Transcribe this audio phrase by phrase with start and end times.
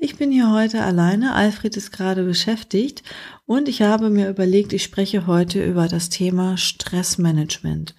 [0.00, 3.02] Ich bin hier heute alleine, Alfred ist gerade beschäftigt
[3.46, 7.96] und ich habe mir überlegt, ich spreche heute über das Thema Stressmanagement.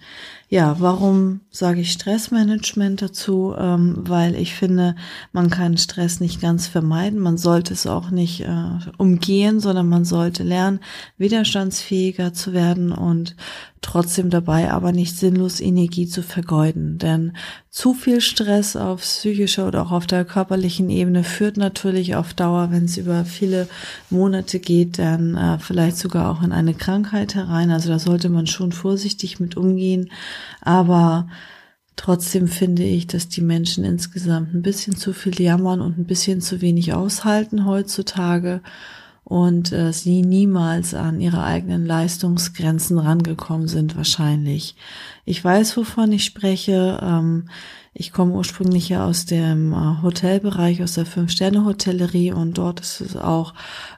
[0.52, 3.54] Ja, warum sage ich Stressmanagement dazu?
[3.56, 4.96] Ähm, weil ich finde,
[5.30, 7.20] man kann Stress nicht ganz vermeiden.
[7.20, 10.80] Man sollte es auch nicht äh, umgehen, sondern man sollte lernen,
[11.18, 13.36] widerstandsfähiger zu werden und
[13.80, 16.98] trotzdem dabei aber nicht sinnlos Energie zu vergeuden.
[16.98, 17.32] Denn
[17.70, 22.70] zu viel Stress auf psychischer oder auch auf der körperlichen Ebene führt natürlich auf Dauer,
[22.70, 23.68] wenn es über viele
[24.10, 27.70] Monate geht, dann äh, vielleicht sogar auch in eine Krankheit herein.
[27.70, 30.10] Also da sollte man schon vorsichtig mit umgehen.
[30.60, 31.28] Aber
[31.96, 36.40] trotzdem finde ich, dass die Menschen insgesamt ein bisschen zu viel jammern und ein bisschen
[36.40, 38.62] zu wenig aushalten heutzutage
[39.24, 44.74] und äh, sie niemals an ihre eigenen Leistungsgrenzen rangekommen sind wahrscheinlich.
[45.24, 46.98] Ich weiß, wovon ich spreche.
[47.00, 47.48] Ähm,
[47.92, 53.16] ich komme ursprünglich ja aus dem äh, Hotelbereich, aus der Fünf-Sterne-Hotellerie und dort ist es
[53.16, 53.52] auch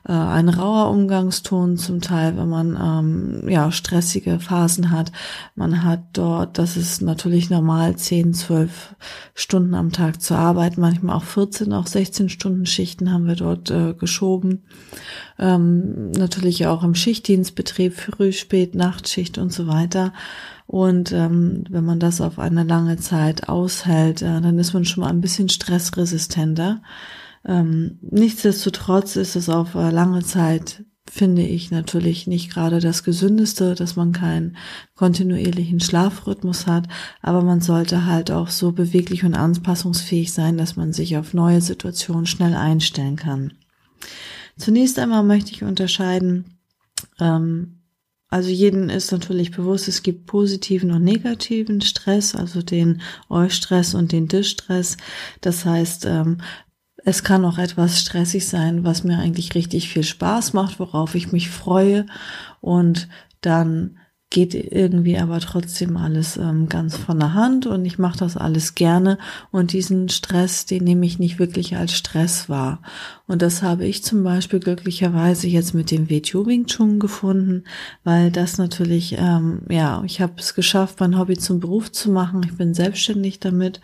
[0.08, 5.12] äh, ein rauer Umgangston zum Teil, wenn man ähm, ja stressige Phasen hat.
[5.56, 8.96] Man hat dort, das ist natürlich normal, 10, 12
[9.34, 13.70] Stunden am Tag zu arbeiten, manchmal auch 14, auch 16 Stunden Schichten haben wir dort
[13.70, 14.64] äh, geschoben.
[15.38, 20.14] Ähm, natürlich auch im Schichtdienstbetrieb, Früh, Spät, Nachtschicht und so weiter.
[20.66, 25.02] Und ähm, wenn man das auf eine lange Zeit aushält, äh, dann ist man schon
[25.02, 26.82] mal ein bisschen stressresistenter.
[27.44, 33.74] Ähm, nichtsdestotrotz ist es auf äh, lange Zeit, finde ich natürlich nicht gerade das Gesündeste,
[33.74, 34.56] dass man keinen
[34.94, 36.86] kontinuierlichen Schlafrhythmus hat,
[37.20, 41.60] aber man sollte halt auch so beweglich und anpassungsfähig sein, dass man sich auf neue
[41.60, 43.52] Situationen schnell einstellen kann.
[44.56, 46.58] Zunächst einmal möchte ich unterscheiden,
[47.18, 47.81] ähm,
[48.32, 54.10] also jeden ist natürlich bewusst, es gibt positiven und negativen Stress, also den Eustress und
[54.10, 54.96] den Distress.
[55.42, 56.38] Das heißt, ähm,
[57.04, 61.30] es kann auch etwas stressig sein, was mir eigentlich richtig viel Spaß macht, worauf ich
[61.30, 62.06] mich freue
[62.62, 63.06] und
[63.42, 63.98] dann
[64.30, 68.74] geht irgendwie aber trotzdem alles ähm, ganz von der Hand und ich mache das alles
[68.74, 69.18] gerne
[69.50, 72.80] und diesen Stress, den nehme ich nicht wirklich als Stress wahr.
[73.32, 77.64] Und das habe ich zum Beispiel glücklicherweise jetzt mit dem WTO Wing Chun gefunden,
[78.04, 82.42] weil das natürlich, ähm, ja, ich habe es geschafft, mein Hobby zum Beruf zu machen.
[82.44, 83.80] Ich bin selbstständig damit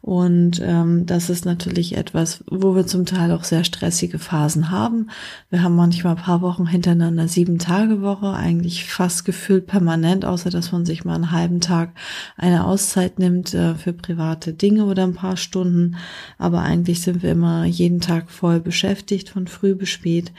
[0.00, 5.10] und ähm, das ist natürlich etwas, wo wir zum Teil auch sehr stressige Phasen haben.
[5.48, 10.50] Wir haben manchmal ein paar Wochen hintereinander sieben Tage Woche, eigentlich fast gefühlt permanent, außer
[10.50, 11.90] dass man sich mal einen halben Tag
[12.36, 15.94] eine Auszeit nimmt äh, für private Dinge oder ein paar Stunden.
[16.36, 18.87] Aber eigentlich sind wir immer jeden Tag voll beschäftigt,
[19.30, 20.32] von früh bis spät.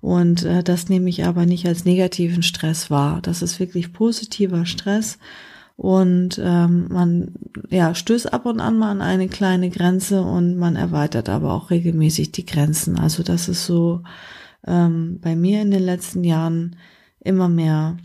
[0.00, 3.20] Und äh, das nehme ich aber nicht als negativen Stress wahr.
[3.22, 5.18] Das ist wirklich positiver Stress
[5.80, 7.32] und ähm, man
[7.70, 11.70] ja stößt ab und an mal an eine kleine Grenze und man erweitert aber auch
[11.70, 12.98] regelmäßig die Grenzen.
[12.98, 14.02] Also das ist so
[14.66, 16.76] ähm, bei mir in den letzten Jahren
[17.20, 17.96] immer mehr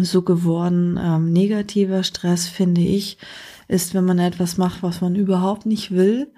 [0.00, 0.98] so geworden.
[0.98, 3.18] Ähm, negativer Stress finde ich
[3.68, 6.32] ist, wenn man etwas macht, was man überhaupt nicht will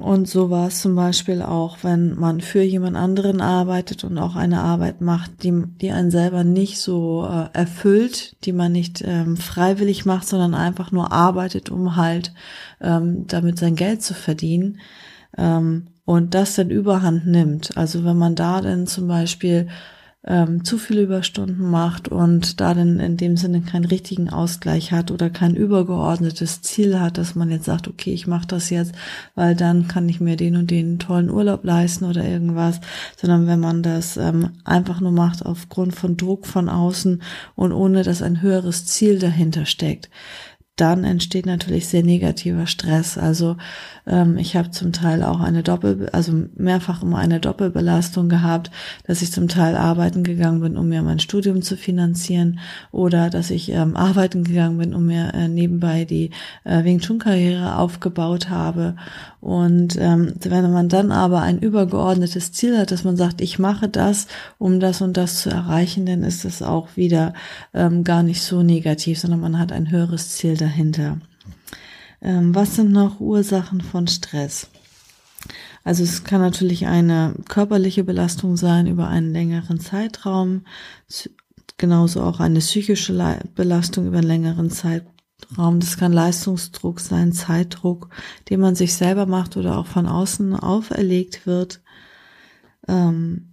[0.00, 4.34] und so war es zum Beispiel auch, wenn man für jemand anderen arbeitet und auch
[4.34, 9.36] eine Arbeit macht, die, die einen selber nicht so äh, erfüllt, die man nicht ähm,
[9.36, 12.32] freiwillig macht, sondern einfach nur arbeitet, um halt
[12.80, 14.80] ähm, damit sein Geld zu verdienen.
[15.36, 17.76] Ähm, und das dann überhand nimmt.
[17.76, 19.68] Also wenn man da dann zum Beispiel
[20.26, 25.10] ähm, zu viele Überstunden macht und da dann in dem Sinne keinen richtigen Ausgleich hat
[25.10, 28.94] oder kein übergeordnetes Ziel hat, dass man jetzt sagt, okay, ich mache das jetzt,
[29.34, 32.80] weil dann kann ich mir den und den tollen Urlaub leisten oder irgendwas,
[33.16, 37.22] sondern wenn man das ähm, einfach nur macht aufgrund von Druck von außen
[37.54, 40.10] und ohne dass ein höheres Ziel dahinter steckt,
[40.76, 43.18] dann entsteht natürlich sehr negativer Stress.
[43.18, 43.56] Also
[44.06, 48.70] ähm, ich habe zum Teil auch eine Doppel, also mehrfach immer eine Doppelbelastung gehabt,
[49.06, 52.60] dass ich zum Teil arbeiten gegangen bin, um mir mein Studium zu finanzieren
[52.92, 56.30] oder dass ich ähm, arbeiten gegangen bin, um mir äh, nebenbei die
[56.64, 58.96] äh, Wing Chun Karriere aufgebaut habe.
[59.40, 63.88] Und ähm, wenn man dann aber ein übergeordnetes Ziel hat, dass man sagt, ich mache
[63.88, 64.26] das,
[64.58, 67.32] um das und das zu erreichen, dann ist das auch wieder
[67.72, 71.18] ähm, gar nicht so negativ, sondern man hat ein höheres Ziel dahinter.
[72.22, 74.68] Ähm, was sind noch Ursachen von Stress?
[75.84, 80.64] Also es kann natürlich eine körperliche Belastung sein über einen längeren Zeitraum,
[81.78, 85.80] genauso auch eine psychische Belastung über einen längeren Zeitraum.
[85.80, 88.10] Das kann Leistungsdruck sein, Zeitdruck,
[88.50, 91.80] den man sich selber macht oder auch von außen auferlegt wird.
[92.86, 93.49] Ähm,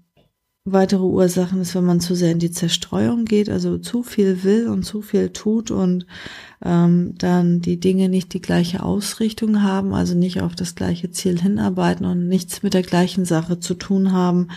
[0.72, 4.68] weitere Ursachen ist, wenn man zu sehr in die Zerstreuung geht, also zu viel will
[4.68, 6.06] und zu viel tut und
[6.64, 11.40] ähm, dann die Dinge nicht die gleiche Ausrichtung haben, also nicht auf das gleiche Ziel
[11.40, 14.50] hinarbeiten und nichts mit der gleichen Sache zu tun haben.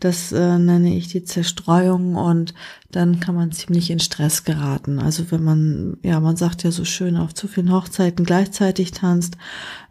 [0.00, 2.54] Das äh, nenne ich die Zerstreuung und
[2.90, 4.98] dann kann man ziemlich in Stress geraten.
[4.98, 9.36] Also wenn man, ja, man sagt ja so schön, auf zu vielen Hochzeiten gleichzeitig tanzt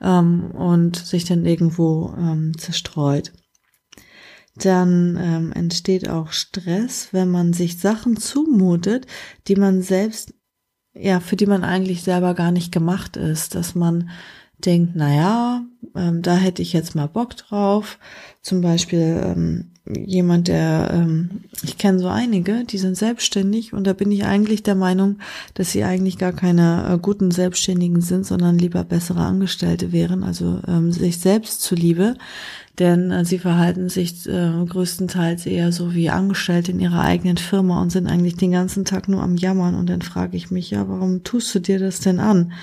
[0.01, 3.31] ähm, und sich dann irgendwo ähm, zerstreut.
[4.55, 9.07] Dann ähm, entsteht auch Stress, wenn man sich Sachen zumutet,
[9.47, 10.33] die man selbst,
[10.93, 14.09] ja, für die man eigentlich selber gar nicht gemacht ist, dass man
[14.65, 15.65] denkt, na ja,
[15.95, 17.97] ähm, da hätte ich jetzt mal Bock drauf.
[18.41, 23.93] Zum Beispiel ähm, jemand, der, ähm, ich kenne so einige, die sind selbstständig und da
[23.93, 25.17] bin ich eigentlich der Meinung,
[25.55, 30.59] dass sie eigentlich gar keine äh, guten Selbstständigen sind, sondern lieber bessere Angestellte wären, also
[30.67, 32.15] ähm, sich selbst zuliebe,
[32.79, 37.81] denn äh, sie verhalten sich äh, größtenteils eher so wie Angestellte in ihrer eigenen Firma
[37.81, 40.87] und sind eigentlich den ganzen Tag nur am Jammern und dann frage ich mich, ja,
[40.87, 42.53] warum tust du dir das denn an?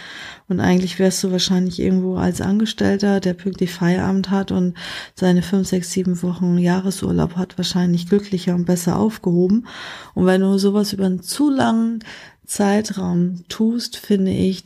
[0.48, 4.74] Und eigentlich wärst du wahrscheinlich irgendwo als Angestellter, der pünktlich Feierabend hat und
[5.14, 9.66] seine fünf, sechs, sieben Wochen Jahresurlaub hat, wahrscheinlich glücklicher und besser aufgehoben.
[10.14, 12.00] Und wenn du sowas über einen zu langen
[12.46, 14.64] Zeitraum tust, finde ich,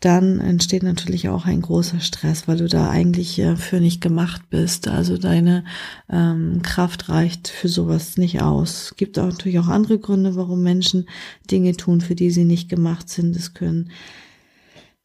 [0.00, 4.42] dann entsteht natürlich auch ein großer Stress, weil du da eigentlich äh, für nicht gemacht
[4.50, 4.86] bist.
[4.86, 5.64] Also deine
[6.08, 8.90] ähm, Kraft reicht für sowas nicht aus.
[8.90, 11.08] Es gibt auch natürlich auch andere Gründe, warum Menschen
[11.50, 13.34] Dinge tun, für die sie nicht gemacht sind.
[13.34, 13.90] Es können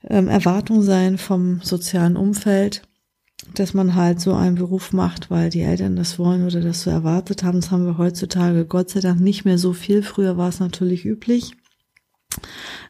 [0.07, 2.84] ähm, Erwartungen sein vom sozialen Umfeld,
[3.56, 6.92] dass man halt so einen Beruf macht, weil die Eltern das wollen oder das so
[6.92, 7.62] erwartet haben.
[7.62, 10.04] Das haben wir heutzutage Gott sei Dank nicht mehr so viel.
[10.04, 11.54] Früher war es natürlich üblich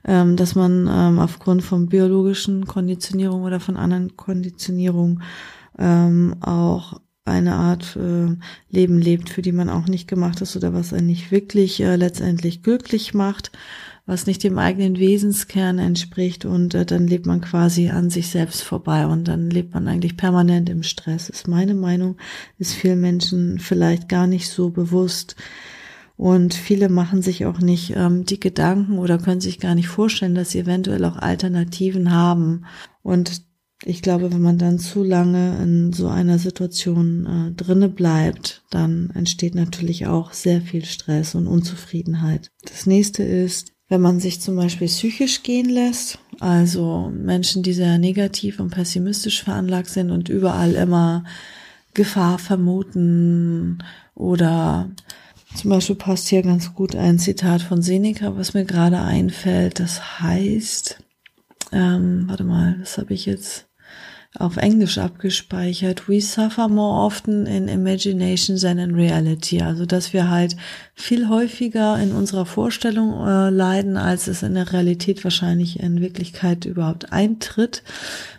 [0.06, 5.24] ähm, dass man ähm, aufgrund von biologischen Konditionierung oder von anderen Konditionierungen
[5.78, 8.36] ähm, auch eine Art äh,
[8.70, 11.96] Leben lebt, für die man auch nicht gemacht ist oder was einen nicht wirklich äh,
[11.96, 13.52] letztendlich glücklich macht,
[14.06, 18.62] was nicht dem eigenen Wesenskern entspricht und äh, dann lebt man quasi an sich selbst
[18.62, 21.30] vorbei und dann lebt man eigentlich permanent im Stress.
[21.30, 22.18] Ist meine Meinung,
[22.58, 25.38] ist vielen Menschen vielleicht gar nicht so bewusst,
[26.16, 30.36] und viele machen sich auch nicht ähm, die Gedanken oder können sich gar nicht vorstellen,
[30.36, 32.66] dass sie eventuell auch Alternativen haben.
[33.02, 33.42] Und
[33.86, 39.12] ich glaube, wenn man dann zu lange in so einer Situation äh, drinne bleibt, dann
[39.14, 42.50] entsteht natürlich auch sehr viel Stress und Unzufriedenheit.
[42.64, 47.98] Das nächste ist, wenn man sich zum Beispiel psychisch gehen lässt, also Menschen, die sehr
[47.98, 51.26] negativ und pessimistisch veranlagt sind und überall immer
[51.94, 53.80] Gefahr vermuten
[54.16, 54.90] oder
[55.56, 59.80] zum Beispiel passt hier ganz gut ein Zitat von Seneca, was mir gerade einfällt.
[59.80, 60.98] Das heißt,
[61.72, 63.68] ähm, warte mal, das habe ich jetzt
[64.40, 66.10] auf Englisch abgespeichert.
[66.10, 69.62] We suffer more often in imagination than in reality.
[69.62, 70.56] Also, dass wir halt
[70.96, 76.66] viel häufiger in unserer Vorstellung äh, leiden, als es in der Realität wahrscheinlich in Wirklichkeit
[76.66, 77.84] überhaupt eintritt,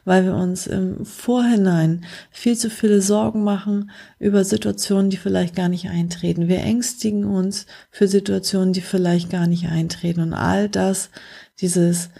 [0.04, 5.68] weil wir uns im Vorhinein viel zu viele Sorgen machen über Situationen, die vielleicht gar
[5.68, 6.48] nicht eintreten.
[6.48, 10.20] Wir ängstigen uns für Situationen, die vielleicht gar nicht eintreten.
[10.20, 11.10] Und all das,
[11.60, 12.10] dieses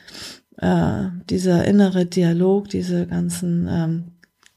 [0.58, 4.04] äh, dieser innere Dialog, diese ganzen ähm,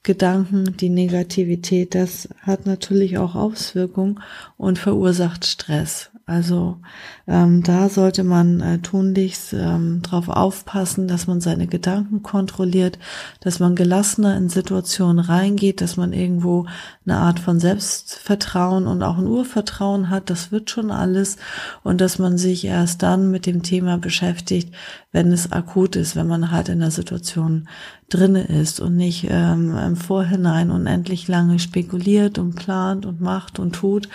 [0.04, 4.22] Gedanken, die Negativität, das hat natürlich auch Auswirkungen
[4.56, 6.12] und verursacht Stress.
[6.30, 6.78] Also
[7.26, 13.00] ähm, da sollte man äh, tunlichst ähm, darauf aufpassen, dass man seine Gedanken kontrolliert,
[13.40, 16.66] dass man gelassener in Situationen reingeht, dass man irgendwo
[17.06, 20.30] eine Art von Selbstvertrauen und auch ein Urvertrauen hat.
[20.30, 21.38] Das wird schon alles
[21.84, 24.76] und dass man sich erst dann mit dem Thema beschäftigt,
[25.18, 27.68] wenn es akut ist, wenn man halt in der Situation
[28.08, 33.74] drinne ist und nicht ähm, im Vorhinein unendlich lange spekuliert und plant und macht und
[33.74, 34.10] tut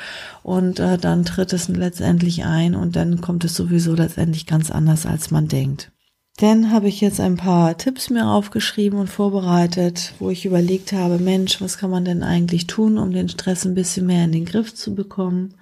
[0.45, 5.05] und äh, dann tritt es letztendlich ein und dann kommt es sowieso letztendlich ganz anders,
[5.05, 5.91] als man denkt.
[6.37, 11.19] Dann habe ich jetzt ein paar Tipps mir aufgeschrieben und vorbereitet, wo ich überlegt habe,
[11.19, 14.45] Mensch, was kann man denn eigentlich tun, um den Stress ein bisschen mehr in den
[14.45, 15.55] Griff zu bekommen?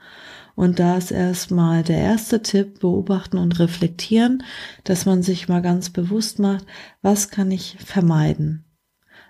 [0.55, 4.43] Und da ist erstmal der erste Tipp, beobachten und reflektieren,
[4.85, 6.67] dass man sich mal ganz bewusst macht,
[7.03, 8.65] was kann ich vermeiden?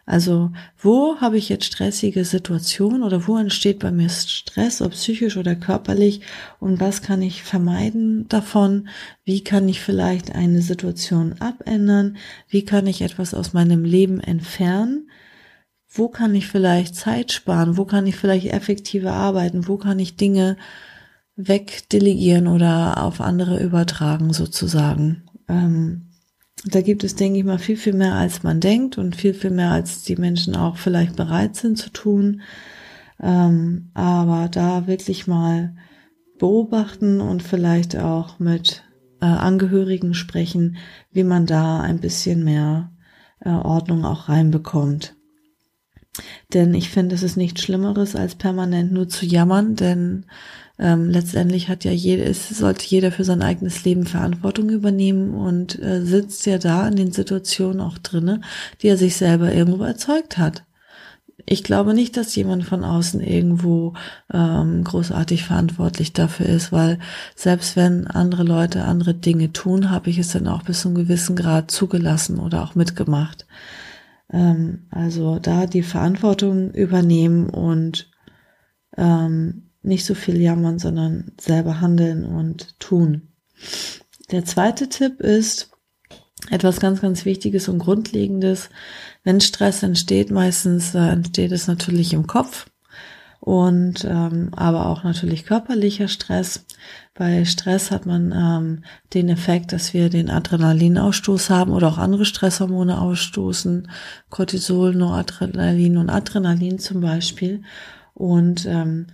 [0.06, 5.36] Also, wo habe ich jetzt stressige Situationen oder wo entsteht bei mir Stress, ob psychisch
[5.36, 6.22] oder körperlich
[6.58, 8.88] und was kann ich vermeiden davon?
[9.24, 12.16] Wie kann ich vielleicht eine Situation abändern?
[12.48, 15.08] Wie kann ich etwas aus meinem Leben entfernen?
[15.92, 20.16] wo kann ich vielleicht Zeit sparen, wo kann ich vielleicht effektiver arbeiten, wo kann ich
[20.16, 20.56] Dinge
[21.36, 25.24] wegdelegieren oder auf andere übertragen sozusagen.
[25.48, 26.10] Ähm,
[26.64, 29.50] da gibt es, denke ich mal, viel, viel mehr, als man denkt und viel, viel
[29.50, 32.42] mehr, als die Menschen auch vielleicht bereit sind zu tun.
[33.22, 35.74] Ähm, aber da wirklich mal
[36.38, 38.84] beobachten und vielleicht auch mit
[39.20, 40.76] äh, Angehörigen sprechen,
[41.12, 42.92] wie man da ein bisschen mehr
[43.40, 45.16] äh, Ordnung auch reinbekommt.
[46.52, 50.26] Denn ich finde, es ist nichts Schlimmeres, als permanent nur zu jammern, denn
[50.80, 55.78] ähm, letztendlich hat ja jeder, es sollte jeder für sein eigenes Leben Verantwortung übernehmen und
[55.78, 58.40] äh, sitzt ja da in den Situationen auch drinne,
[58.80, 60.64] die er sich selber irgendwo erzeugt hat.
[61.44, 63.92] Ich glaube nicht, dass jemand von außen irgendwo
[64.32, 66.98] ähm, großartig verantwortlich dafür ist, weil
[67.34, 70.96] selbst wenn andere Leute andere Dinge tun, habe ich es dann auch bis zu einem
[70.96, 73.46] gewissen Grad zugelassen oder auch mitgemacht.
[74.32, 78.10] Ähm, also da die Verantwortung übernehmen und
[78.96, 83.28] ähm, nicht so viel jammern, sondern selber handeln und tun.
[84.30, 85.70] Der zweite Tipp ist
[86.50, 88.70] etwas ganz, ganz Wichtiges und Grundlegendes.
[89.24, 92.66] Wenn Stress entsteht, meistens äh, entsteht es natürlich im Kopf
[93.40, 96.66] und ähm, aber auch natürlich körperlicher Stress.
[97.14, 98.84] Bei Stress hat man ähm,
[99.14, 103.90] den Effekt, dass wir den Adrenalinausstoß haben oder auch andere Stresshormone ausstoßen,
[104.28, 107.62] Cortisol, Noradrenalin und Adrenalin zum Beispiel.
[108.14, 109.06] Und ähm,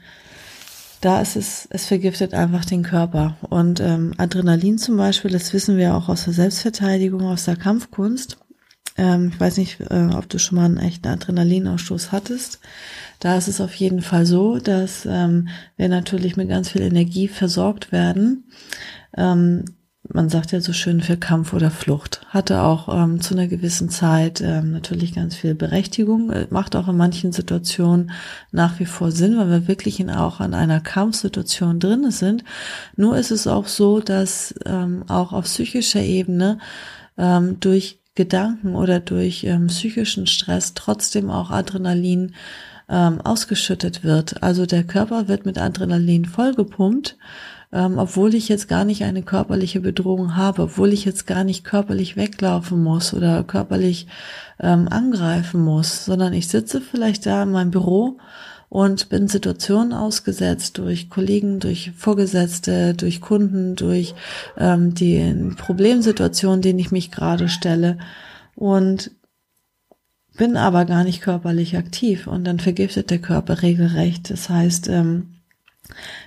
[1.06, 3.36] da ist es, es vergiftet einfach den Körper.
[3.48, 8.38] Und ähm, Adrenalin zum Beispiel, das wissen wir auch aus der Selbstverteidigung, aus der Kampfkunst.
[8.98, 12.58] Ähm, ich weiß nicht, äh, ob du schon mal einen echten Adrenalinausstoß hattest.
[13.20, 15.46] Da ist es auf jeden Fall so, dass ähm,
[15.76, 18.50] wir natürlich mit ganz viel Energie versorgt werden.
[19.16, 19.64] Ähm,
[20.12, 22.20] man sagt ja so schön für Kampf oder Flucht.
[22.28, 26.88] Hatte auch ähm, zu einer gewissen Zeit ähm, natürlich ganz viel Berechtigung, äh, macht auch
[26.88, 28.10] in manchen Situationen
[28.52, 32.44] nach wie vor Sinn, weil wir wirklich in, auch an einer Kampfsituation drin sind.
[32.96, 36.58] Nur ist es auch so, dass ähm, auch auf psychischer Ebene
[37.18, 42.34] ähm, durch Gedanken oder durch ähm, psychischen Stress trotzdem auch Adrenalin
[42.88, 44.42] ähm, ausgeschüttet wird.
[44.42, 47.16] Also der Körper wird mit Adrenalin vollgepumpt
[47.72, 51.64] ähm, obwohl ich jetzt gar nicht eine körperliche Bedrohung habe, obwohl ich jetzt gar nicht
[51.64, 54.06] körperlich weglaufen muss oder körperlich
[54.60, 58.18] ähm, angreifen muss, sondern ich sitze vielleicht da in meinem Büro
[58.68, 64.14] und bin Situationen ausgesetzt durch Kollegen, durch Vorgesetzte, durch Kunden, durch
[64.58, 67.98] ähm, die Problemsituationen, denen ich mich gerade stelle
[68.54, 69.12] und
[70.36, 74.30] bin aber gar nicht körperlich aktiv und dann vergiftet der Körper regelrecht.
[74.30, 75.36] Das heißt, ähm,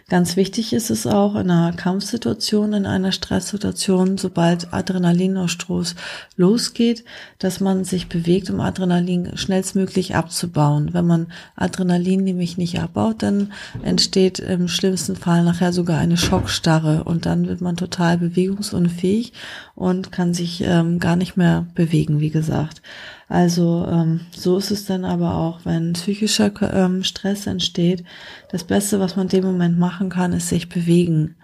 [0.09, 5.93] Ganz wichtig ist es auch in einer Kampfsituation, in einer Stresssituation, sobald Adrenalinausstoß
[6.35, 7.05] losgeht,
[7.37, 10.95] dass man sich bewegt, um Adrenalin schnellstmöglich abzubauen.
[10.95, 17.03] Wenn man Adrenalin nämlich nicht abbaut, dann entsteht im schlimmsten Fall nachher sogar eine Schockstarre
[17.03, 19.33] und dann wird man total bewegungsunfähig
[19.75, 22.81] und kann sich ähm, gar nicht mehr bewegen, wie gesagt.
[23.29, 28.03] Also ähm, so ist es dann aber auch, wenn psychischer ähm, Stress entsteht.
[28.51, 31.35] Das Beste, was man in dem Moment machen kann, ist sich bewegen.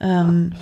[0.00, 0.54] Ähm,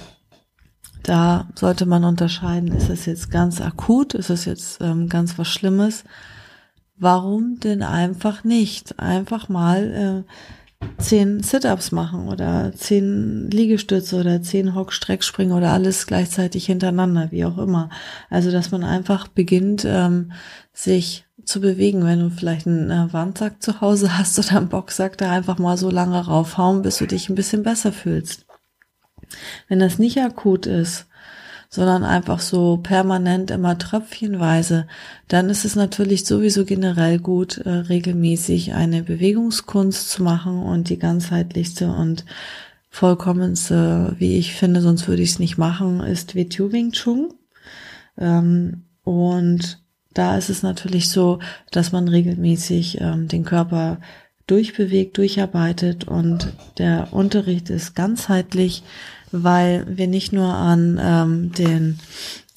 [1.05, 5.47] da sollte man unterscheiden, ist es jetzt ganz akut, ist es jetzt ähm, ganz was
[5.47, 6.03] Schlimmes.
[6.97, 8.99] Warum denn einfach nicht?
[8.99, 16.67] Einfach mal äh, zehn Sit-ups machen oder zehn Liegestütze oder zehn Hockstreckspringen oder alles gleichzeitig
[16.67, 17.91] hintereinander, wie auch immer.
[18.31, 20.33] Also, dass man einfach beginnt, ähm,
[20.73, 25.17] sich zu bewegen, wenn du vielleicht einen äh, Wandsack zu Hause hast oder einen Boxsack,
[25.17, 28.47] da einfach mal so lange raufhauen, bis du dich ein bisschen besser fühlst.
[29.69, 31.07] Wenn das nicht akut ist,
[31.69, 34.87] sondern einfach so permanent immer tröpfchenweise,
[35.29, 40.99] dann ist es natürlich sowieso generell gut, äh, regelmäßig eine Bewegungskunst zu machen und die
[40.99, 42.25] ganzheitlichste und
[42.89, 47.35] vollkommenste, wie ich finde, sonst würde ich es nicht machen, ist Wing Chun.
[48.19, 49.79] Ähm, und
[50.17, 51.39] da ist es natürlich so,
[51.71, 53.99] dass man regelmäßig ähm, den Körper
[54.47, 58.85] durchbewegt, durcharbeitet und der Unterricht ist ganzheitlich
[59.33, 61.99] weil wir nicht nur an ähm, den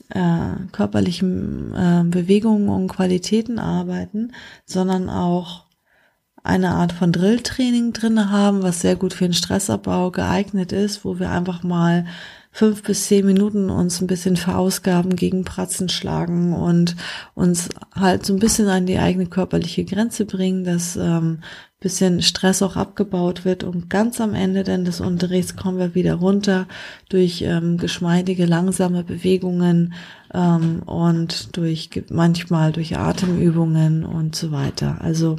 [0.09, 4.33] äh, körperlichen äh, Bewegungen und Qualitäten arbeiten,
[4.65, 5.65] sondern auch
[6.43, 11.19] eine Art von Drilltraining drinne haben, was sehr gut für den Stressabbau geeignet ist, wo
[11.19, 12.05] wir einfach mal
[12.51, 16.95] fünf bis zehn Minuten uns ein bisschen verausgaben, gegen Pratzen schlagen und
[17.35, 21.39] uns halt so ein bisschen an die eigene körperliche Grenze bringen, dass ähm,
[21.79, 26.15] bisschen Stress auch abgebaut wird und ganz am Ende denn des Unterrichts kommen wir wieder
[26.15, 26.67] runter
[27.07, 29.93] durch ähm, geschmeidige, langsame Bewegungen
[30.33, 34.97] ähm, und durch manchmal durch Atemübungen und so weiter.
[34.99, 35.37] Also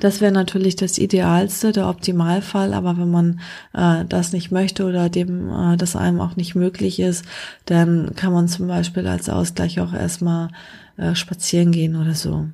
[0.00, 3.40] das wäre natürlich das Idealste, der Optimalfall, aber wenn man
[3.74, 7.24] äh, das nicht möchte oder dem äh, das einem auch nicht möglich ist,
[7.66, 10.48] dann kann man zum Beispiel als Ausgleich auch erstmal
[10.96, 12.48] äh, spazieren gehen oder so.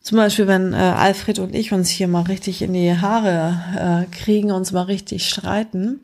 [0.00, 4.16] Zum Beispiel, wenn äh, Alfred und ich uns hier mal richtig in die Haare äh,
[4.16, 6.00] kriegen, uns mal richtig streiten,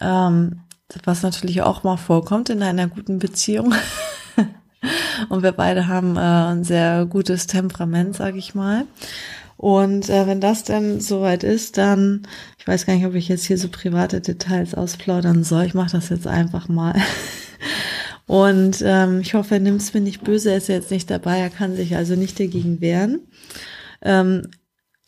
[0.00, 0.60] ähm,
[1.04, 3.74] was natürlich auch mal vorkommt in einer guten Beziehung.
[5.28, 8.86] und wir beide haben äh, ein sehr gutes Temperament, sag ich mal.
[9.56, 12.26] Und äh, wenn das dann soweit ist, dann,
[12.58, 15.64] ich weiß gar nicht, ob ich jetzt hier so private Details ausplaudern soll.
[15.64, 16.94] Ich mache das jetzt einfach mal.
[18.26, 21.38] Und ähm, ich hoffe, er nimmt es mir nicht böse, er ist jetzt nicht dabei,
[21.38, 23.20] er kann sich also nicht dagegen wehren.
[24.00, 24.48] Ähm,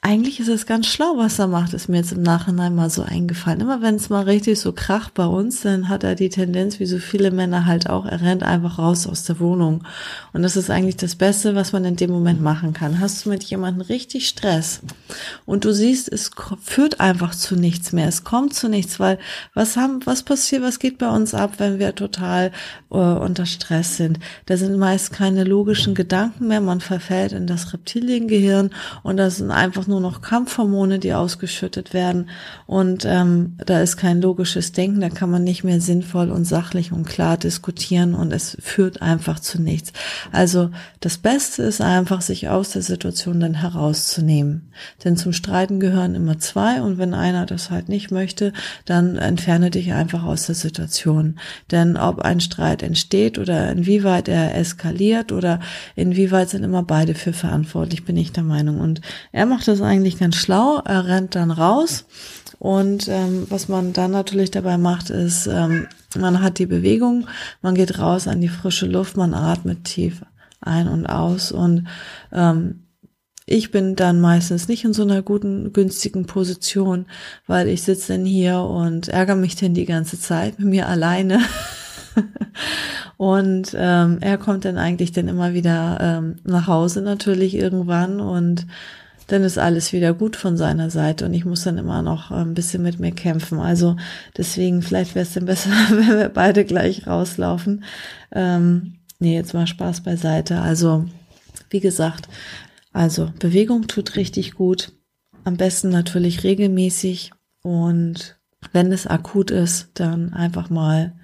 [0.06, 3.02] eigentlich ist es ganz schlau, was er macht, ist mir jetzt im Nachhinein mal so
[3.02, 3.60] eingefallen.
[3.60, 6.86] Immer wenn es mal richtig so kracht bei uns, dann hat er die Tendenz, wie
[6.86, 9.82] so viele Männer halt auch, er rennt einfach raus aus der Wohnung.
[10.32, 13.00] Und das ist eigentlich das Beste, was man in dem Moment machen kann.
[13.00, 14.80] Hast du mit jemandem richtig Stress
[15.44, 16.30] und du siehst, es
[16.62, 19.18] führt einfach zu nichts mehr, es kommt zu nichts, weil
[19.54, 22.52] was haben, was passiert, was geht bei uns ab, wenn wir total
[22.92, 24.20] äh, unter Stress sind?
[24.46, 28.70] Da sind meist keine logischen Gedanken mehr, man verfällt in das Reptiliengehirn
[29.02, 32.28] und das sind einfach nur nur noch Kampfhormone, die ausgeschüttet werden.
[32.66, 36.92] Und ähm, da ist kein logisches Denken, da kann man nicht mehr sinnvoll und sachlich
[36.92, 39.92] und klar diskutieren und es führt einfach zu nichts.
[40.32, 44.70] Also das Beste ist einfach, sich aus der Situation dann herauszunehmen.
[45.02, 48.52] Denn zum Streiten gehören immer zwei und wenn einer das halt nicht möchte,
[48.84, 51.38] dann entferne dich einfach aus der Situation.
[51.70, 55.60] Denn ob ein Streit entsteht oder inwieweit er eskaliert oder
[55.94, 58.80] inwieweit sind immer beide für verantwortlich, bin ich der Meinung.
[58.80, 59.00] Und
[59.32, 60.80] er macht das eigentlich ganz schlau.
[60.84, 62.04] Er rennt dann raus.
[62.58, 67.26] Und ähm, was man dann natürlich dabei macht, ist, ähm, man hat die Bewegung,
[67.60, 70.22] man geht raus an die frische Luft, man atmet tief
[70.60, 71.52] ein und aus.
[71.52, 71.86] Und
[72.32, 72.86] ähm,
[73.44, 77.06] ich bin dann meistens nicht in so einer guten, günstigen Position,
[77.46, 81.40] weil ich sitze dann hier und ärgere mich dann die ganze Zeit mit mir alleine.
[83.16, 88.66] und ähm, er kommt dann eigentlich dann immer wieder ähm, nach Hause natürlich irgendwann und
[89.26, 92.54] dann ist alles wieder gut von seiner Seite und ich muss dann immer noch ein
[92.54, 93.58] bisschen mit mir kämpfen.
[93.58, 93.96] Also
[94.36, 97.84] deswegen, vielleicht wäre es dann besser, wenn wir beide gleich rauslaufen.
[98.32, 100.60] Ähm, nee, jetzt mal Spaß beiseite.
[100.60, 101.06] Also,
[101.70, 102.28] wie gesagt,
[102.92, 104.92] also Bewegung tut richtig gut.
[105.44, 108.38] Am besten natürlich regelmäßig und
[108.72, 111.14] wenn es akut ist, dann einfach mal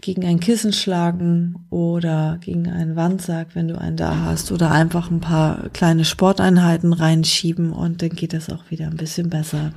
[0.00, 5.10] gegen ein Kissen schlagen oder gegen einen Wandsack, wenn du einen da hast, oder einfach
[5.10, 9.72] ein paar kleine Sporteinheiten reinschieben und dann geht es auch wieder ein bisschen besser.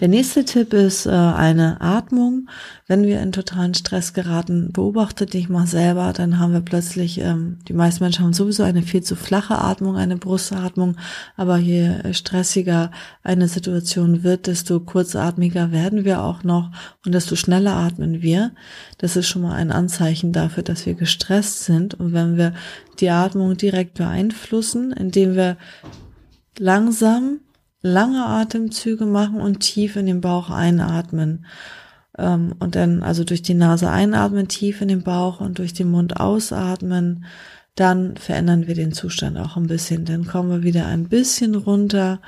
[0.00, 2.48] Der nächste Tipp ist äh, eine Atmung.
[2.86, 7.58] Wenn wir in totalen Stress geraten, beobachte dich mal selber, dann haben wir plötzlich, ähm,
[7.66, 10.96] die meisten Menschen haben sowieso eine viel zu flache Atmung, eine Brustatmung,
[11.36, 12.92] aber je stressiger
[13.24, 16.70] eine Situation wird, desto kurzatmiger werden wir auch noch
[17.04, 18.52] und desto schneller atmen wir.
[18.98, 21.94] Das ist schon mal ein Anzeichen dafür, dass wir gestresst sind.
[21.94, 22.54] Und wenn wir
[23.00, 25.56] die Atmung direkt beeinflussen, indem wir
[26.56, 27.40] langsam
[27.82, 31.46] lange Atemzüge machen und tief in den Bauch einatmen.
[32.16, 35.90] Ähm, und dann also durch die Nase einatmen, tief in den Bauch und durch den
[35.90, 37.24] Mund ausatmen.
[37.74, 40.04] Dann verändern wir den Zustand auch ein bisschen.
[40.04, 42.20] Dann kommen wir wieder ein bisschen runter.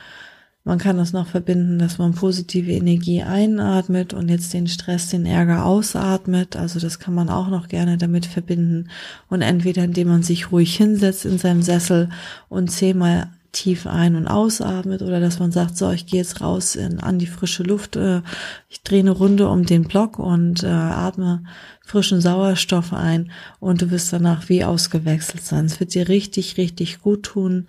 [0.63, 5.27] Man kann das noch verbinden, dass man positive Energie einatmet und jetzt den Stress, den
[5.27, 6.55] Ärger ausatmet.
[6.55, 8.91] Also das kann man auch noch gerne damit verbinden.
[9.29, 12.11] Und entweder indem man sich ruhig hinsetzt in seinem Sessel
[12.49, 16.77] und zehnmal tief ein- und ausatmet oder dass man sagt, so, ich gehe jetzt raus
[16.77, 18.23] in, an die frische Luft, äh,
[18.69, 21.43] ich drehe eine Runde um den Block und äh, atme
[21.85, 25.65] frischen Sauerstoff ein und du wirst danach wie ausgewechselt sein.
[25.65, 27.67] Es wird dir richtig, richtig gut tun.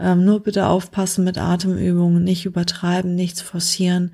[0.00, 4.12] Ähm, nur bitte aufpassen mit Atemübungen, nicht übertreiben, nichts forcieren,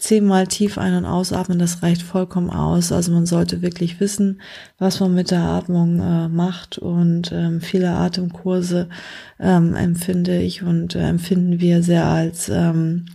[0.00, 2.90] zehnmal tief ein- und ausatmen, das reicht vollkommen aus.
[2.90, 4.40] Also man sollte wirklich wissen,
[4.78, 8.88] was man mit der Atmung äh, macht und ähm, viele Atemkurse
[9.38, 13.06] ähm, empfinde ich und äh, empfinden wir sehr als ähm,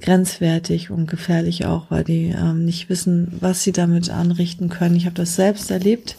[0.00, 4.96] grenzwertig und gefährlich auch, weil die ähm, nicht wissen, was sie damit anrichten können.
[4.96, 6.16] Ich habe das selbst erlebt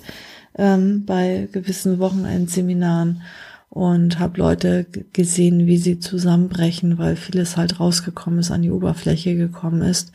[0.58, 3.22] ähm, bei gewissen Wochenendseminaren
[3.74, 9.36] und habe Leute gesehen, wie sie zusammenbrechen, weil vieles halt rausgekommen ist, an die Oberfläche
[9.36, 10.12] gekommen ist.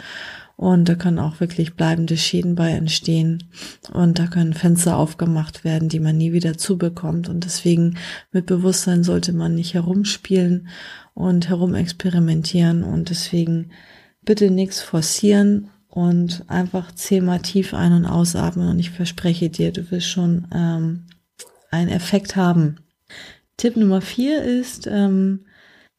[0.55, 3.51] Und da können auch wirklich bleibende Schäden bei entstehen.
[3.93, 7.29] Und da können Fenster aufgemacht werden, die man nie wieder zubekommt.
[7.29, 7.97] Und deswegen
[8.31, 10.69] mit Bewusstsein sollte man nicht herumspielen
[11.15, 12.85] und herumexperimentieren.
[12.85, 13.73] Und deswegen
[14.23, 18.69] bitte nichts forcieren und einfach zehnmal tief ein- und ausatmen.
[18.69, 21.07] Und ich verspreche dir, du wirst schon ähm,
[21.73, 22.77] einen Effekt haben.
[23.59, 25.41] Tipp Nummer vier ist, ähm,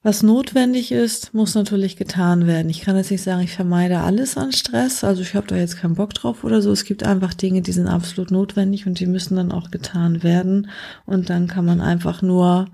[0.02, 2.70] was notwendig ist, muss natürlich getan werden.
[2.70, 5.78] Ich kann jetzt nicht sagen, ich vermeide alles an Stress, also ich habe da jetzt
[5.78, 6.72] keinen Bock drauf oder so.
[6.72, 10.70] Es gibt einfach Dinge, die sind absolut notwendig und die müssen dann auch getan werden.
[11.06, 12.70] Und dann kann man einfach nur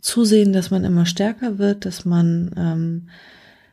[0.00, 3.08] zusehen, dass man immer stärker wird, dass man ähm,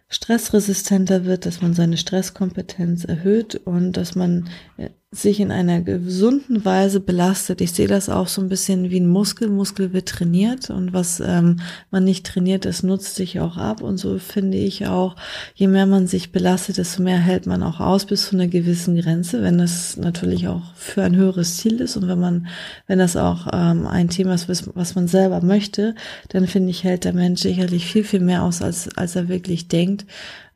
[0.09, 6.65] stressresistenter wird, dass man seine Stresskompetenz erhöht und dass man äh, sich in einer gesunden
[6.65, 7.61] Weise belastet.
[7.61, 9.47] Ich sehe das auch so ein bisschen wie ein Muskel.
[9.47, 13.81] Muskel wird trainiert und was ähm, man nicht trainiert, das nutzt sich auch ab.
[13.81, 15.15] Und so finde ich auch,
[15.55, 18.99] je mehr man sich belastet, desto mehr hält man auch aus bis zu einer gewissen
[18.99, 22.47] Grenze, wenn das natürlich auch für ein höheres Ziel ist und wenn man,
[22.87, 25.95] wenn das auch ähm, ein Thema ist, was, man selber möchte,
[26.27, 29.69] dann finde ich, hält der Mensch sicherlich viel, viel mehr aus, als, als er wirklich
[29.69, 30.05] denkt.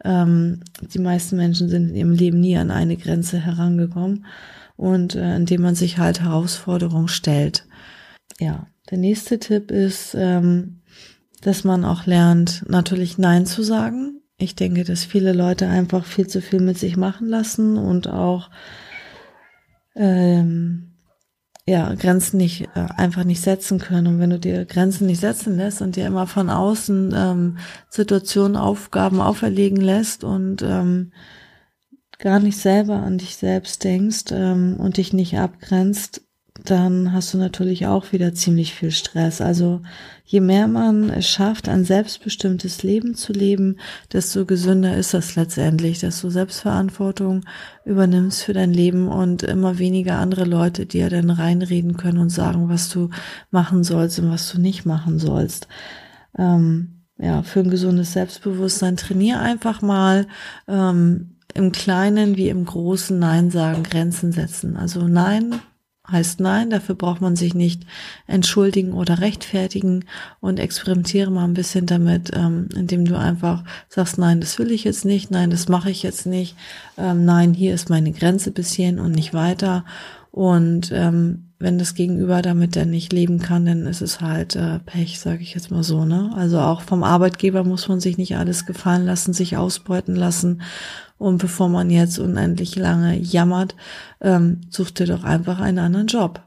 [0.03, 0.61] Ähm,
[0.93, 4.25] die meisten Menschen sind in ihrem Leben nie an eine Grenze herangekommen
[4.75, 7.67] und äh, indem man sich halt Herausforderungen stellt.
[8.39, 10.81] Ja, der nächste Tipp ist, ähm,
[11.41, 14.21] dass man auch lernt, natürlich Nein zu sagen.
[14.37, 18.49] Ich denke, dass viele Leute einfach viel zu viel mit sich machen lassen und auch
[19.95, 20.90] ähm,
[21.65, 24.07] ja, Grenzen nicht, äh, einfach nicht setzen können.
[24.07, 27.57] Und wenn du dir Grenzen nicht setzen lässt und dir immer von außen ähm,
[27.89, 31.11] Situationen, Aufgaben auferlegen lässt und ähm,
[32.19, 36.21] gar nicht selber an dich selbst denkst ähm, und dich nicht abgrenzt,
[36.65, 39.41] dann hast du natürlich auch wieder ziemlich viel Stress.
[39.41, 39.81] Also
[40.25, 43.77] je mehr man es schafft, ein selbstbestimmtes Leben zu leben,
[44.13, 47.45] desto gesünder ist das letztendlich, du Selbstverantwortung
[47.83, 52.69] übernimmst für dein Leben und immer weniger andere Leute dir dann reinreden können und sagen,
[52.69, 53.09] was du
[53.49, 55.67] machen sollst und was du nicht machen sollst.
[56.37, 60.27] Ähm, ja, für ein gesundes Selbstbewusstsein trainier einfach mal.
[60.67, 64.77] Ähm, im Kleinen wie im Großen Nein sagen, Grenzen setzen.
[64.77, 65.59] Also Nein
[66.11, 67.83] heißt Nein, dafür braucht man sich nicht
[68.27, 70.05] entschuldigen oder rechtfertigen
[70.39, 74.83] und experimentiere mal ein bisschen damit, ähm, indem du einfach sagst, nein, das will ich
[74.83, 76.55] jetzt nicht, nein, das mache ich jetzt nicht,
[76.97, 79.85] ähm, nein, hier ist meine Grenze bis hierhin und nicht weiter.
[80.31, 84.79] Und ähm, wenn das Gegenüber damit dann nicht leben kann, dann ist es halt äh,
[84.79, 86.05] Pech, sage ich jetzt mal so.
[86.05, 86.31] Ne?
[86.35, 90.61] Also auch vom Arbeitgeber muss man sich nicht alles gefallen lassen, sich ausbeuten lassen
[91.21, 93.75] und bevor man jetzt unendlich lange jammert,
[94.21, 96.41] ähm, such dir doch einfach einen anderen Job.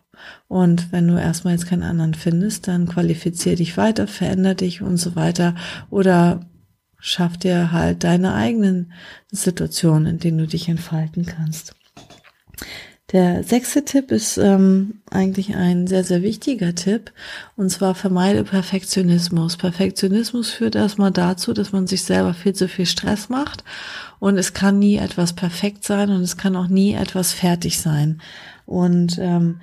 [0.49, 4.97] Und wenn du erstmal jetzt keinen anderen findest, dann qualifizier dich weiter, veränder dich und
[4.97, 5.55] so weiter.
[5.91, 6.41] Oder
[6.99, 8.93] schaff dir halt deine eigenen
[9.31, 11.77] Situationen, in denen du dich entfalten kannst.
[13.13, 17.13] Der sechste Tipp ist ähm, eigentlich ein sehr, sehr wichtiger Tipp.
[17.55, 19.59] Und zwar vermeide Perfektionismus.
[19.59, 23.63] Perfektionismus führt erstmal dazu, dass man sich selber viel zu viel Stress macht.
[24.21, 28.23] Und es kann nie etwas perfekt sein und es kann auch nie etwas fertig sein.
[28.65, 29.61] Und ähm,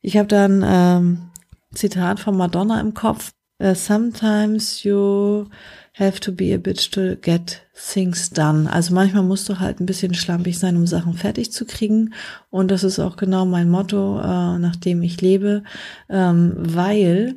[0.00, 1.30] ich habe dann ähm,
[1.74, 3.32] Zitat von Madonna im Kopf.
[3.74, 5.46] Sometimes you
[5.94, 8.72] have to be a bitch to get things done.
[8.72, 12.14] Also manchmal musst du halt ein bisschen schlampig sein, um Sachen fertig zu kriegen.
[12.50, 15.64] Und das ist auch genau mein Motto, äh, nach dem ich lebe,
[16.08, 17.36] ähm, weil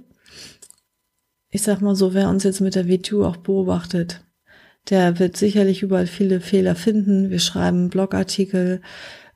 [1.49, 4.21] ich sag mal so, wer uns jetzt mit der WTU auch beobachtet,
[4.89, 7.29] der wird sicherlich überall viele Fehler finden.
[7.29, 8.81] Wir schreiben Blogartikel,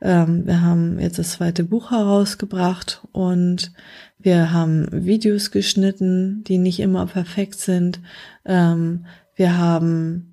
[0.01, 3.71] ähm, wir haben jetzt das zweite Buch herausgebracht und
[4.17, 7.99] wir haben Videos geschnitten, die nicht immer perfekt sind.
[8.45, 10.30] Ähm, wir haben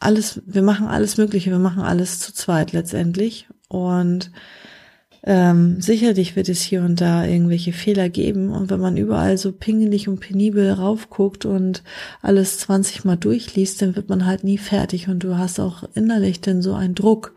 [0.00, 3.46] alles, wir machen alles Mögliche, wir machen alles zu zweit letztendlich.
[3.68, 4.32] Und
[5.22, 8.50] ähm, sicherlich wird es hier und da irgendwelche Fehler geben.
[8.50, 11.82] Und wenn man überall so pingelig und penibel raufguckt und
[12.22, 16.40] alles 20 Mal durchliest, dann wird man halt nie fertig und du hast auch innerlich
[16.40, 17.34] dann so einen Druck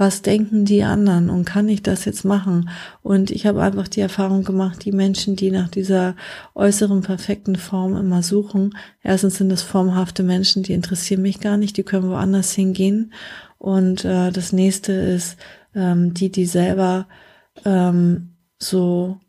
[0.00, 2.70] was denken die anderen und kann ich das jetzt machen?
[3.02, 6.16] Und ich habe einfach die Erfahrung gemacht, die Menschen, die nach dieser
[6.54, 11.76] äußeren perfekten Form immer suchen, erstens sind das formhafte Menschen, die interessieren mich gar nicht,
[11.76, 13.12] die können woanders hingehen.
[13.58, 15.36] Und äh, das nächste ist
[15.74, 17.06] ähm, die, die selber
[17.66, 19.20] ähm, so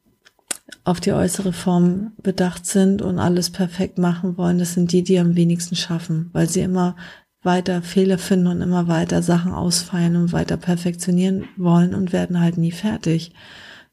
[0.86, 5.20] auf die äußere Form bedacht sind und alles perfekt machen wollen, das sind die, die
[5.20, 6.96] am wenigsten schaffen, weil sie immer
[7.44, 12.58] weiter Fehler finden und immer weiter Sachen ausfeilen und weiter perfektionieren wollen und werden halt
[12.58, 13.34] nie fertig.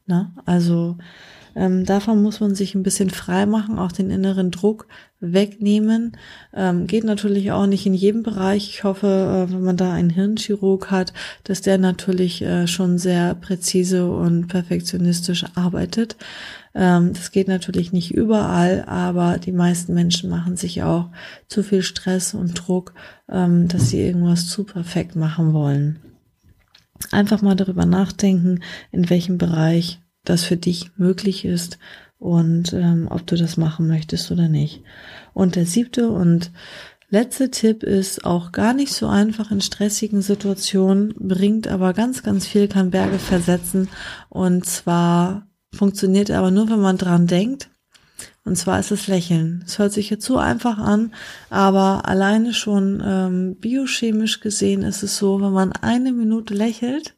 [0.07, 0.31] Ne?
[0.45, 0.97] Also
[1.55, 4.87] Ähm, davon muss man sich ein bisschen frei machen, auch den inneren Druck
[5.21, 6.17] wegnehmen.
[6.55, 8.69] Ähm, geht natürlich auch nicht in jedem Bereich.
[8.69, 9.07] Ich hoffe,
[9.49, 11.13] äh, wenn man da einen Hirnchirurg hat,
[11.45, 16.17] dass der natürlich äh, schon sehr präzise und perfektionistisch arbeitet.
[16.75, 21.11] Ähm, das geht natürlich nicht überall, aber die meisten Menschen machen sich auch
[21.49, 22.95] zu viel Stress und Druck,
[23.29, 25.99] ähm, dass sie irgendwas zu perfekt machen wollen.
[27.11, 28.61] Einfach mal darüber nachdenken,
[28.93, 31.79] in welchem Bereich das für dich möglich ist
[32.19, 34.83] und ähm, ob du das machen möchtest oder nicht.
[35.33, 36.51] Und der siebte und
[37.11, 42.47] letzte Tipp ist auch gar nicht so einfach in stressigen Situationen, bringt aber ganz, ganz
[42.47, 43.89] viel, kann Berge versetzen.
[44.29, 47.71] Und zwar funktioniert aber nur, wenn man dran denkt.
[48.45, 49.63] Und zwar ist es Lächeln.
[49.67, 51.13] Es hört sich jetzt so einfach an,
[51.51, 57.15] aber alleine schon ähm, biochemisch gesehen ist es so, wenn man eine Minute lächelt,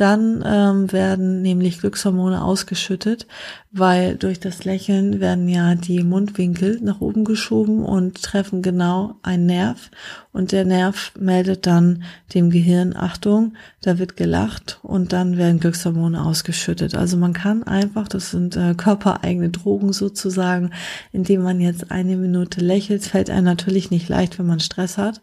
[0.00, 3.26] dann ähm, werden nämlich Glückshormone ausgeschüttet,
[3.70, 9.46] weil durch das Lächeln werden ja die Mundwinkel nach oben geschoben und treffen genau einen
[9.46, 9.90] Nerv
[10.32, 16.24] und der Nerv meldet dann dem Gehirn Achtung, da wird gelacht und dann werden Glückshormone
[16.24, 16.94] ausgeschüttet.
[16.94, 20.70] Also man kann einfach, das sind äh, körpereigene Drogen sozusagen,
[21.12, 25.20] indem man jetzt eine Minute lächelt, fällt einem natürlich nicht leicht, wenn man Stress hat.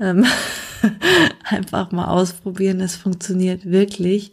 [0.00, 0.24] Ähm,
[1.44, 4.32] einfach mal ausprobieren, es funktioniert wirklich.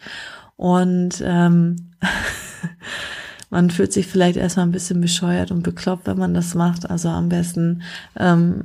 [0.56, 1.76] Und ähm,
[3.50, 6.90] man fühlt sich vielleicht erstmal ein bisschen bescheuert und bekloppt, wenn man das macht.
[6.90, 7.82] Also am besten,
[8.18, 8.64] ähm,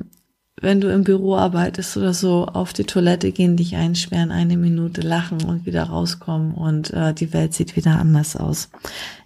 [0.61, 5.03] wenn du im Büro arbeitest oder so, auf die Toilette gehen, dich einsperren, eine Minute
[5.03, 8.71] lachen und wieder rauskommen und äh, die Welt sieht wieder anders aus.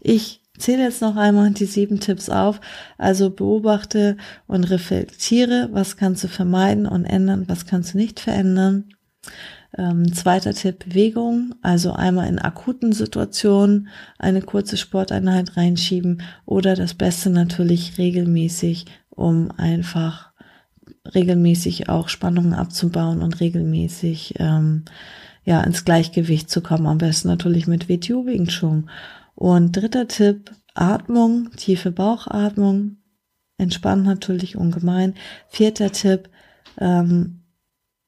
[0.01, 2.61] Ich zähle jetzt noch einmal die sieben Tipps auf.
[2.99, 8.85] Also beobachte und reflektiere, was kannst du vermeiden und ändern, was kannst du nicht verändern.
[9.77, 11.55] Ähm, zweiter Tipp, Bewegung.
[11.63, 19.51] Also einmal in akuten Situationen eine kurze Sporteinheit reinschieben oder das Beste natürlich regelmäßig, um
[19.57, 20.31] einfach
[21.15, 24.85] regelmäßig auch Spannungen abzubauen und regelmäßig ähm,
[25.45, 26.87] ja ins Gleichgewicht zu kommen.
[26.87, 28.91] Am besten natürlich mit WTU Wing Chun.
[29.41, 32.99] Und dritter Tipp, Atmung, tiefe Bauchatmung,
[33.57, 35.15] entspannt natürlich ungemein.
[35.49, 36.29] Vierter Tipp,
[36.77, 37.41] ähm,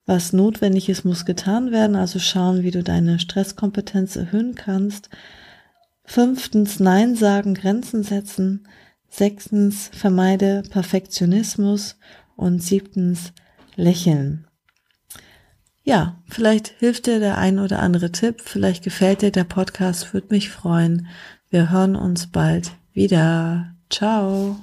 [0.05, 5.09] was notwendig ist, muss getan werden, also schauen, wie du deine Stresskompetenz erhöhen kannst.
[6.05, 8.69] Fünftens, Nein sagen, Grenzen setzen.
[9.09, 11.97] Sechstens, vermeide Perfektionismus.
[12.37, 13.33] Und siebtens,
[13.75, 14.47] lächeln.
[15.85, 20.29] Ja, vielleicht hilft dir der ein oder andere Tipp, vielleicht gefällt dir der Podcast, würde
[20.31, 21.09] mich freuen.
[21.51, 23.75] Wir hören uns bald wieder.
[23.91, 24.57] Ciao.